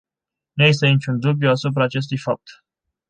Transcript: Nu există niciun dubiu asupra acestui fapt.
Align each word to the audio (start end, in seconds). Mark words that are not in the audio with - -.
Nu 0.53 0.63
există 0.63 0.87
niciun 0.87 1.19
dubiu 1.19 1.49
asupra 1.49 1.83
acestui 1.83 2.17
fapt. 2.17 2.63